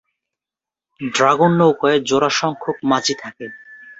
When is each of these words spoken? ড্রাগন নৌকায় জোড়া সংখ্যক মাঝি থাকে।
ড্রাগন 0.99 1.51
নৌকায় 1.59 1.99
জোড়া 2.09 2.29
সংখ্যক 2.39 2.77
মাঝি 2.91 3.13
থাকে। 3.21 3.45